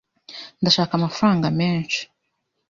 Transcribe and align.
Ndashaka 0.61 0.91
amafaranga 0.95 1.47
menshi. 1.59 2.01